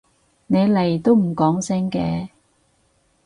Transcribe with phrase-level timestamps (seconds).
[0.47, 2.29] 你嚟都唔講聲嘅？